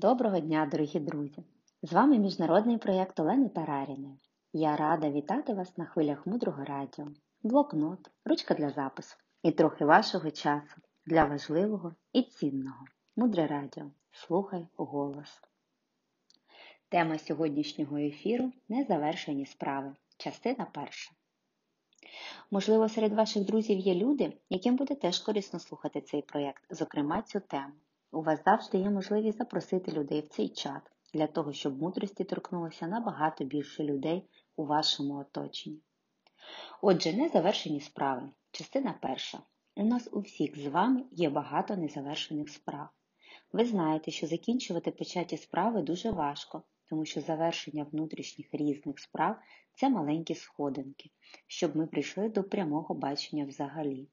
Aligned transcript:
Доброго 0.00 0.40
дня, 0.40 0.68
дорогі 0.70 1.00
друзі! 1.00 1.44
З 1.82 1.92
вами 1.92 2.18
міжнародний 2.18 2.78
проєкт 2.78 3.20
Олени 3.20 3.48
Тараріної. 3.48 4.18
Я 4.52 4.76
рада 4.76 5.10
вітати 5.10 5.54
вас 5.54 5.78
на 5.78 5.84
хвилях 5.84 6.26
мудрого 6.26 6.64
радіо, 6.64 7.06
блокнот, 7.42 8.10
ручка 8.24 8.54
для 8.54 8.70
запису 8.70 9.16
і 9.42 9.52
трохи 9.52 9.84
вашого 9.84 10.30
часу 10.30 10.76
для 11.06 11.24
важливого 11.24 11.94
і 12.12 12.22
цінного. 12.22 12.84
Мудре 13.16 13.46
радіо. 13.46 13.90
Слухай 14.10 14.66
голос. 14.76 15.40
Тема 16.88 17.18
сьогоднішнього 17.18 17.96
ефіру 17.96 18.52
незавершені 18.68 19.46
справи. 19.46 19.94
Частина 20.16 20.66
перша. 20.74 21.12
Можливо, 22.50 22.88
серед 22.88 23.12
ваших 23.12 23.44
друзів 23.44 23.78
є 23.78 23.94
люди, 23.94 24.32
яким 24.50 24.76
буде 24.76 24.94
теж 24.94 25.18
корисно 25.18 25.58
слухати 25.58 26.00
цей 26.00 26.22
проєкт, 26.22 26.62
зокрема 26.70 27.22
цю 27.22 27.40
тему. 27.40 27.72
У 28.12 28.22
вас 28.22 28.44
завжди 28.44 28.78
є 28.78 28.90
можливість 28.90 29.38
запросити 29.38 29.92
людей 29.92 30.20
в 30.20 30.28
цей 30.28 30.48
чат 30.48 30.82
для 31.14 31.26
того, 31.26 31.52
щоб 31.52 31.82
мудрості 31.82 32.24
торкнулося 32.24 32.86
набагато 32.86 33.44
більше 33.44 33.84
людей 33.84 34.28
у 34.56 34.64
вашому 34.64 35.14
оточенні. 35.18 35.80
Отже, 36.82 37.12
незавершені 37.12 37.80
справи. 37.80 38.30
Частина 38.50 38.98
перша. 39.02 39.42
У 39.76 39.84
нас 39.84 40.08
у 40.12 40.20
всіх 40.20 40.58
з 40.58 40.66
вами 40.66 41.04
є 41.10 41.30
багато 41.30 41.76
незавершених 41.76 42.48
справ. 42.48 42.88
Ви 43.52 43.64
знаєте, 43.64 44.10
що 44.10 44.26
закінчувати 44.26 44.90
початі 44.90 45.36
справи 45.36 45.82
дуже 45.82 46.10
важко, 46.10 46.62
тому 46.88 47.04
що 47.04 47.20
завершення 47.20 47.86
внутрішніх 47.92 48.46
різних 48.52 48.98
справ 48.98 49.36
це 49.72 49.90
маленькі 49.90 50.34
сходинки, 50.34 51.10
щоб 51.46 51.76
ми 51.76 51.86
прийшли 51.86 52.28
до 52.28 52.44
прямого 52.44 52.94
бачення 52.94 53.44
взагалі 53.44 54.08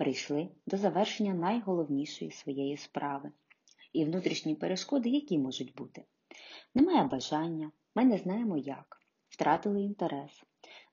прийшли 0.00 0.48
до 0.66 0.76
завершення 0.76 1.34
найголовнішої 1.34 2.30
своєї 2.30 2.76
справи. 2.76 3.32
І 3.92 4.04
внутрішні 4.04 4.54
перешкоди, 4.54 5.08
які 5.08 5.38
можуть 5.38 5.74
бути. 5.74 6.04
Немає 6.74 7.04
бажання, 7.04 7.72
ми 7.94 8.04
не 8.04 8.18
знаємо 8.18 8.56
як, 8.56 8.98
втратили 9.28 9.82
інтерес. 9.82 10.44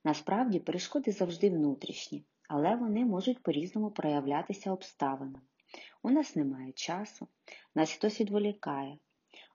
Насправді 0.04 0.60
перешкоди 0.60 1.12
завжди 1.12 1.50
внутрішні, 1.50 2.26
але 2.50 2.76
вони 2.76 3.06
можуть 3.06 3.44
по-різному 3.44 3.92
проявлятися 3.92 4.72
обставинами. 4.72 5.42
У 6.04 6.10
нас 6.10 6.36
немає 6.36 6.72
часу, 6.72 7.28
нас 7.76 7.92
хтось 7.92 8.22
відволікає. 8.22 8.98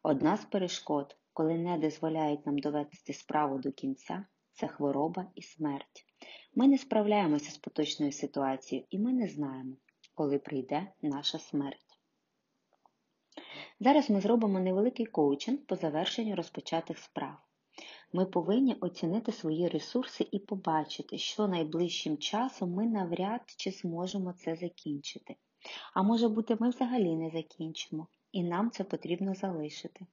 Одна 0.02 0.36
з 0.36 0.44
перешкод, 0.44 1.16
коли 1.32 1.58
не 1.58 1.78
дозволяють 1.78 2.46
нам 2.46 2.58
довести 2.58 3.12
справу 3.12 3.58
до 3.58 3.72
кінця, 3.72 4.24
це 4.52 4.68
хвороба 4.68 5.27
і 5.34 5.42
смерть. 5.42 6.11
Ми 6.55 6.69
не 6.69 6.78
справляємося 6.78 7.50
з 7.50 7.58
поточною 7.58 8.12
ситуацією 8.12 8.86
і 8.91 8.98
ми 8.98 9.12
не 9.12 9.28
знаємо, 9.28 9.77
коли 10.14 10.39
прийде 10.39 10.92
наша 11.03 11.39
смерть. 11.39 11.98
Зараз 13.81 14.11
ми 14.11 14.20
зробимо 14.20 14.61
невеликий 14.61 15.06
коучинг 15.06 15.58
по 15.67 15.77
завершенню 15.77 16.36
розпочатих 16.36 16.98
справ. 16.98 17.36
Ми 18.12 18.27
повинні 18.27 18.75
оцінити 18.75 19.33
свої 19.33 19.69
ресурси 19.69 20.28
і 20.33 20.39
побачити, 20.39 21.19
що 21.19 21.48
найближчим 21.48 22.19
часом 22.19 22.73
ми 22.73 22.86
навряд 22.86 23.41
чи 23.47 23.70
зможемо 23.70 24.33
це 24.33 24.56
закінчити. 24.56 25.36
А 25.95 26.03
може 26.03 26.28
бути, 26.28 26.56
ми 26.61 26.70
взагалі 26.70 27.17
не 27.17 27.30
закінчимо, 27.30 28.06
і 28.33 28.42
нам 28.42 28.70
це 28.70 28.84
потрібно 28.84 29.34
залишити. 29.34 30.06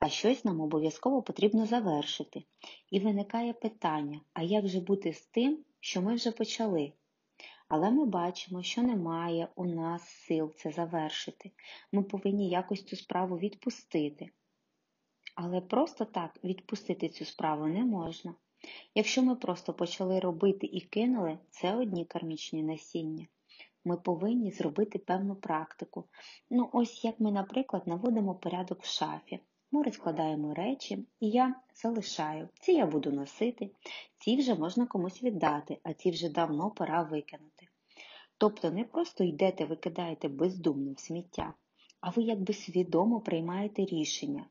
А 0.00 0.08
щось 0.08 0.44
нам 0.44 0.60
обов'язково 0.60 1.22
потрібно 1.22 1.66
завершити. 1.66 2.44
І 2.90 3.00
виникає 3.00 3.52
питання: 3.52 4.20
а 4.32 4.42
як 4.42 4.68
же 4.68 4.80
бути 4.80 5.12
з 5.12 5.26
тим, 5.26 5.64
що 5.80 6.02
ми 6.02 6.14
вже 6.14 6.30
почали? 6.30 6.92
Але 7.68 7.90
ми 7.90 8.06
бачимо, 8.06 8.62
що 8.62 8.82
немає 8.82 9.48
у 9.54 9.64
нас 9.64 10.08
сил 10.08 10.52
це 10.56 10.70
завершити. 10.70 11.50
Ми 11.92 12.02
повинні 12.02 12.48
якось 12.48 12.84
цю 12.84 12.96
справу 12.96 13.38
відпустити. 13.38 14.30
Але 15.34 15.60
просто 15.60 16.04
так 16.04 16.44
відпустити 16.44 17.08
цю 17.08 17.24
справу 17.24 17.66
не 17.66 17.84
можна. 17.84 18.34
Якщо 18.94 19.22
ми 19.22 19.36
просто 19.36 19.74
почали 19.74 20.20
робити 20.20 20.66
і 20.66 20.80
кинули, 20.80 21.38
це 21.50 21.74
одні 21.74 22.04
кармічні 22.04 22.62
насіння. 22.62 23.26
Ми 23.84 23.96
повинні 23.96 24.50
зробити 24.50 24.98
певну 24.98 25.36
практику. 25.36 26.04
Ну, 26.50 26.70
ось 26.72 27.04
як 27.04 27.20
ми, 27.20 27.32
наприклад, 27.32 27.86
наводимо 27.86 28.34
порядок 28.34 28.82
в 28.82 28.86
шафі. 28.86 29.40
Ми 29.72 29.82
розкладаємо 29.82 30.54
речі, 30.54 31.06
і 31.20 31.30
я 31.30 31.54
залишаю. 31.74 32.48
Ці 32.60 32.72
я 32.72 32.86
буду 32.86 33.12
носити, 33.12 33.70
ці 34.18 34.36
вже 34.36 34.54
можна 34.54 34.86
комусь 34.86 35.22
віддати, 35.22 35.78
а 35.82 35.92
ці 35.92 36.10
вже 36.10 36.28
давно 36.28 36.70
пора 36.70 37.02
викинути. 37.02 37.66
Тобто 38.38 38.70
не 38.70 38.84
просто 38.84 39.24
йдете, 39.24 39.64
викидаєте 39.64 40.28
бездумно 40.28 40.92
в 40.92 41.00
сміття, 41.00 41.54
а 42.00 42.10
ви 42.10 42.22
якби 42.22 42.54
свідомо 42.54 43.20
приймаєте 43.20 43.84
рішення. 43.84 44.46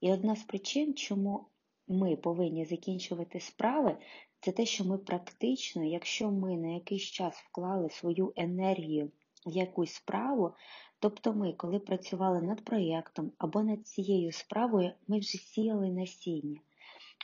І 0.00 0.12
одна 0.12 0.36
з 0.36 0.42
причин, 0.42 0.94
чому 0.94 1.46
ми 1.88 2.16
повинні 2.16 2.64
закінчувати 2.64 3.40
справи, 3.40 3.96
це 4.40 4.52
те, 4.52 4.66
що 4.66 4.84
ми 4.84 4.98
практично, 4.98 5.84
якщо 5.84 6.30
ми 6.30 6.56
на 6.56 6.68
якийсь 6.68 7.02
час 7.02 7.34
вклали 7.36 7.90
свою 7.90 8.32
енергію 8.36 9.10
якусь 9.46 9.92
справу, 9.92 10.54
тобто 10.98 11.32
ми, 11.32 11.52
коли 11.52 11.78
працювали 11.78 12.42
над 12.42 12.64
проєктом 12.64 13.32
або 13.38 13.62
над 13.62 13.86
цією 13.86 14.32
справою, 14.32 14.92
ми 15.08 15.18
вже 15.18 15.38
сіяли 15.38 15.90
насіння. 15.90 16.60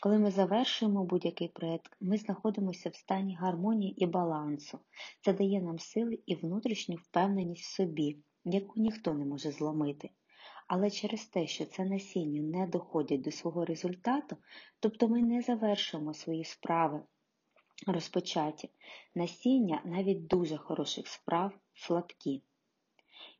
Коли 0.03 0.19
ми 0.19 0.31
завершуємо 0.31 1.05
будь-який 1.05 1.49
проєкт, 1.49 1.97
ми 2.01 2.17
знаходимося 2.17 2.91
в 2.91 2.95
стані 2.95 3.35
гармонії 3.35 4.05
і 4.05 4.07
балансу. 4.07 4.79
Це 5.21 5.33
дає 5.33 5.63
нам 5.63 5.79
сили 5.79 6.19
і 6.27 6.35
внутрішню 6.35 6.97
впевненість 6.97 7.65
в 7.65 7.75
собі, 7.75 8.17
яку 8.45 8.81
ніхто 8.81 9.15
не 9.15 9.25
може 9.25 9.51
зломити. 9.51 10.11
Але 10.69 10.91
через 10.91 11.27
те, 11.27 11.47
що 11.47 11.65
це 11.65 11.85
насіння 11.85 12.43
не 12.59 12.67
доходять 12.67 13.21
до 13.21 13.31
свого 13.31 13.65
результату, 13.65 14.37
тобто 14.81 15.09
ми 15.09 15.23
не 15.23 15.43
завершуємо 15.43 16.15
свої 16.15 16.45
справи 16.45 17.03
розпочаті, 17.87 18.71
насіння 19.15 19.83
навіть 19.85 20.27
дуже 20.27 20.57
хороших 20.57 21.09
справ 21.09 21.53
слабкі. 21.77 22.43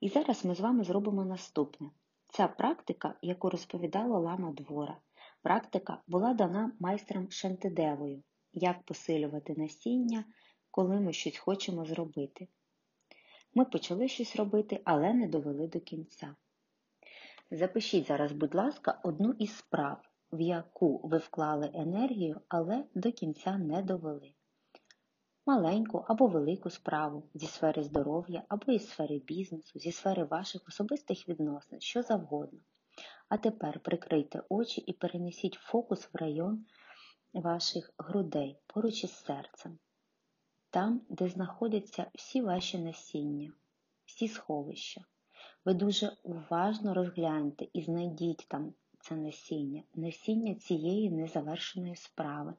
І 0.01 0.09
зараз 0.09 0.45
ми 0.45 0.55
з 0.55 0.61
вами 0.61 0.85
зробимо 0.85 1.25
наступне. 1.25 1.91
Ця 2.29 2.49
практика, 2.49 3.15
яку 3.23 3.51
розповідала 3.51 4.19
лама 4.19 4.53
двора, 4.53 4.99
практика 5.43 6.03
була 6.07 6.35
дана 6.35 6.73
майстром 6.81 7.31
Шантидевою, 7.31 8.23
як 8.53 8.83
посилювати 8.83 9.55
насіння, 9.57 10.25
коли 10.71 11.01
ми 11.01 11.13
щось 11.13 11.39
хочемо 11.39 11.85
зробити. 11.85 12.49
Ми 13.55 13.65
почали 13.65 14.09
щось 14.09 14.37
робити, 14.37 14.81
але 14.85 15.15
не 15.15 15.29
довели 15.29 15.69
до 15.69 15.81
кінця. 15.81 16.37
Запишіть 17.51 18.07
зараз, 18.07 18.33
будь 18.33 18.55
ласка, 18.55 19.01
одну 19.05 19.35
із 19.39 19.57
справ, 19.57 20.03
в 20.33 20.41
яку 20.41 21.01
ви 21.05 21.19
вклали 21.19 21.71
енергію, 21.75 22.41
але 22.49 22.85
до 22.95 23.13
кінця 23.13 23.59
не 23.59 23.83
довели. 23.83 24.36
Маленьку 25.49 26.05
або 26.09 26.27
велику 26.27 26.71
справу 26.71 27.23
зі 27.35 27.47
сфери 27.47 27.83
здоров'я 27.83 28.43
або 28.49 28.73
із 28.73 28.89
сфери 28.89 29.19
бізнесу, 29.19 29.79
зі 29.79 29.93
сфери 29.93 30.25
ваших 30.25 30.69
особистих 30.69 31.29
відносин, 31.29 31.81
що 31.81 32.03
завгодно. 32.03 32.61
А 33.29 33.37
тепер 33.37 33.81
прикрийте 33.81 34.43
очі 34.49 34.81
і 34.81 34.93
перенесіть 34.93 35.55
фокус 35.55 36.09
в 36.13 36.17
район 36.17 36.67
ваших 37.33 37.91
грудей 37.99 38.59
поруч 38.67 39.05
із 39.05 39.13
серцем, 39.13 39.79
там, 40.71 41.01
де 41.09 41.29
знаходяться 41.29 42.11
всі 42.15 42.41
ваші 42.41 42.79
насіння, 42.79 43.53
всі 44.05 44.29
сховища. 44.29 45.05
Ви 45.65 45.75
дуже 45.75 46.17
уважно 46.23 46.95
розгляньте 46.95 47.67
і 47.73 47.83
знайдіть 47.83 48.47
там 48.49 48.75
це 49.01 49.17
насіння, 49.17 49.83
насіння 49.95 50.55
цієї 50.55 51.11
незавершеної 51.11 51.97
справи, 51.97 52.55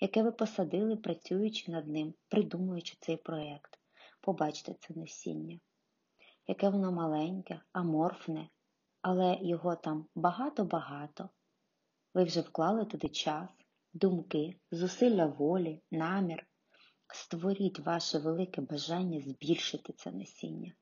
яке 0.00 0.22
ви 0.22 0.32
посадили, 0.32 0.96
працюючи 0.96 1.72
над 1.72 1.88
ним, 1.88 2.14
придумуючи 2.28 2.96
цей 3.00 3.16
проєкт. 3.16 3.78
Побачте 4.20 4.74
це 4.80 4.94
насіння, 4.94 5.60
яке 6.46 6.68
воно 6.68 6.92
маленьке, 6.92 7.60
аморфне, 7.72 8.48
але 9.02 9.38
його 9.42 9.76
там 9.76 10.06
багато-багато. 10.14 11.28
Ви 12.14 12.24
вже 12.24 12.40
вклали 12.40 12.84
туди 12.84 13.08
час, 13.08 13.48
думки, 13.92 14.56
зусилля 14.70 15.26
волі, 15.26 15.82
намір. 15.90 16.46
Створіть 17.14 17.78
ваше 17.78 18.18
велике 18.18 18.60
бажання 18.60 19.20
збільшити 19.20 19.92
це 19.92 20.12
насіння. 20.12 20.72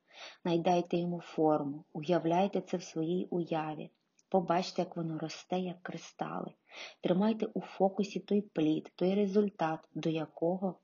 Найдайте 0.43 0.97
йому 0.97 1.21
форму, 1.21 1.85
уявляйте 1.93 2.61
це 2.61 2.77
в 2.77 2.83
своїй 2.83 3.25
уяві. 3.25 3.91
Побачте, 4.35 4.81
як 4.81 4.97
воно 4.97 5.19
росте, 5.19 5.59
як 5.59 5.83
кристали. 5.83 6.53
Тримайте 7.01 7.45
у 7.45 7.61
фокусі 7.61 8.19
той 8.19 8.41
плід, 8.41 8.91
той 8.95 9.15
результат, 9.15 9.89
до 9.93 10.09
якого 10.09 10.79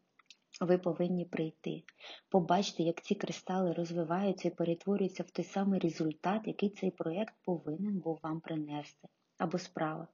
ви 0.62 0.78
повинні 0.78 1.26
прийти. 1.26 1.84
Побачте, 2.30 2.84
як 2.84 3.02
ці 3.02 3.16
кристали 3.16 3.74
розвиваються 3.74 4.48
і 4.48 4.52
перетворюються 4.52 5.24
в 5.24 5.32
той 5.32 5.46
самий 5.46 5.80
результат, 5.80 6.42
який 6.48 6.70
цей 6.70 6.92
проєкт 6.92 7.34
повинен 7.44 8.00
був 8.00 8.20
вам 8.24 8.42
принести. 8.42 9.08
Або 9.38 9.58
справа. 9.58 10.08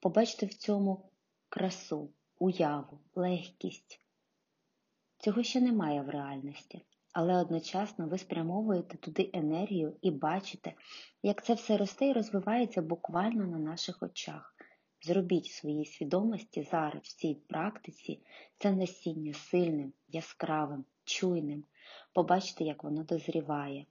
Побачте 0.00 0.46
в 0.46 0.54
цьому 0.54 1.10
красу, 1.48 2.10
уяву, 2.38 2.98
легкість. 3.14 4.00
Цього 5.18 5.42
ще 5.42 5.60
немає 5.60 6.02
в 6.02 6.08
реальності 6.08 6.84
але 7.18 7.36
одночасно 7.36 8.08
ви 8.08 8.18
спрямовуєте 8.18 8.96
туди 8.96 9.30
енергію 9.32 9.96
і 10.02 10.10
бачите, 10.10 10.74
як 11.22 11.44
це 11.44 11.54
все 11.54 11.76
росте 11.76 12.06
і 12.06 12.12
розвивається 12.12 12.82
буквально 12.82 13.46
на 13.46 13.58
наших 13.58 14.02
очах. 14.02 14.54
Зробіть 15.02 15.46
своїй 15.46 15.84
свідомості 15.84 16.62
зараз 16.62 17.02
в 17.02 17.16
цій 17.16 17.34
практиці 17.34 18.20
це 18.56 18.72
насіння 18.72 19.34
сильним, 19.34 19.92
яскравим, 20.08 20.84
чуйним. 21.04 21.64
Побачите, 22.12 22.64
як 22.64 22.84
воно 22.84 23.04
дозріває. 23.04 23.86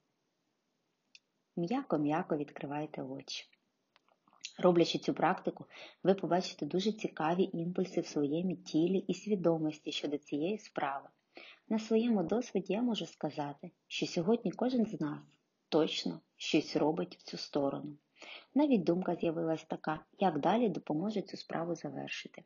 М'яко-м'яко 1.56 2.38
відкривайте 2.38 3.02
очі. 3.02 3.46
Роблячи 4.60 4.98
цю 4.98 5.14
практику, 5.14 5.66
ви 6.04 6.14
побачите 6.14 6.66
дуже 6.66 6.92
цікаві 6.92 7.50
імпульси 7.54 8.02
в 8.02 8.08
своєму 8.08 8.56
тілі 8.56 8.98
і 8.98 9.14
свідомості 9.14 9.92
щодо 9.92 10.18
цієї 10.18 10.58
справи. 10.58 11.10
На 11.70 11.80
своєму 11.80 12.24
досвіді 12.24 12.74
я 12.74 12.82
можу 12.82 13.06
сказати, 13.06 13.72
що 13.88 14.06
сьогодні 14.06 14.52
кожен 14.52 14.86
з 14.86 15.02
нас 15.02 15.20
точно 15.70 16.22
щось 16.38 16.76
робить 16.76 17.18
в 17.18 17.24
цю 17.24 17.38
сторону. 17.38 17.98
Навіть 18.56 18.84
думка 18.84 19.16
з'явилась 19.16 19.64
така, 19.64 20.06
як 20.20 20.40
далі 20.40 20.70
допоможе 20.70 21.22
цю 21.22 21.38
справу 21.38 21.76
завершити. 21.76 22.44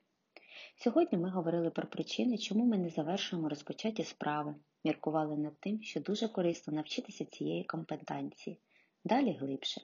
Сьогодні 0.75 1.17
ми 1.17 1.29
говорили 1.29 1.69
про 1.69 1.87
причини, 1.87 2.37
чому 2.37 2.65
ми 2.65 2.77
не 2.77 2.89
завершуємо 2.89 3.49
розпочаті 3.49 4.03
справи, 4.03 4.55
міркували 4.83 5.37
над 5.37 5.59
тим, 5.59 5.81
що 5.83 5.99
дуже 5.99 6.27
корисно 6.27 6.73
навчитися 6.73 7.25
цієї 7.25 7.63
компетенції. 7.63 8.59
Далі 9.05 9.31
глибше. 9.31 9.81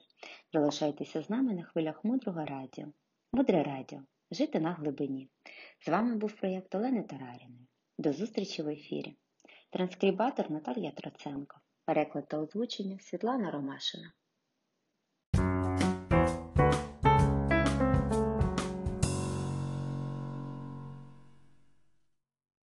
Залишайтеся 0.52 1.22
з 1.22 1.30
нами 1.30 1.54
на 1.54 1.62
хвилях 1.62 2.04
мудрого 2.04 2.44
радіо. 2.44 2.86
Мудре 3.32 3.62
радіо. 3.62 4.00
Жити 4.30 4.60
на 4.60 4.72
глибині. 4.72 5.28
З 5.80 5.88
вами 5.88 6.16
був 6.16 6.32
проєкт 6.32 6.74
Олени 6.74 7.02
Тараріної. 7.02 7.66
До 7.98 8.12
зустрічі 8.12 8.62
в 8.62 8.68
ефірі. 8.68 9.16
Транскрибатор 9.76 10.50
Наталія 10.50 10.90
Троценко. 10.90 11.56
Переклад 11.84 12.28
та 12.28 12.38
озвучення 12.38 12.98
Світлана 13.00 13.50
Ромашина. 13.50 14.12